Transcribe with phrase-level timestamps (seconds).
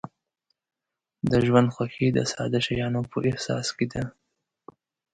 [1.29, 4.03] د ژوند خوښي د ساده شیانو په احساس کې ده.